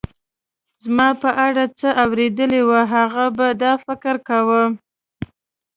[0.83, 4.63] زما په اړه څه اورېدلي وي، هغوی به دا فکر کاوه.